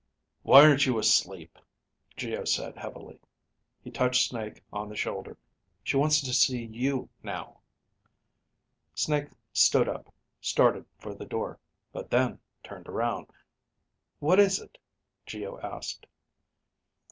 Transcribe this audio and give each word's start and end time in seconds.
"Why 0.41 0.63
aren't 0.65 0.87
you 0.87 0.97
asleep?" 0.97 1.59
Geo 2.17 2.43
said 2.43 2.75
heavily. 2.75 3.19
He 3.83 3.91
touched 3.91 4.27
Snake 4.27 4.63
on 4.73 4.89
the 4.89 4.95
shoulder. 4.95 5.37
"She 5.83 5.95
wants 5.95 6.21
to 6.21 6.33
see 6.33 6.65
you 6.65 7.07
now." 7.21 7.61
Snake 8.95 9.27
stood 9.53 9.87
up, 9.87 10.11
started 10.41 10.87
for 10.97 11.13
the 11.13 11.27
door, 11.27 11.59
but 11.93 12.09
then 12.09 12.39
turned 12.63 12.87
around. 12.87 13.27
"What 14.17 14.39
is 14.39 14.59
it?" 14.59 14.79
Geo 15.27 15.59
asked. 15.59 16.07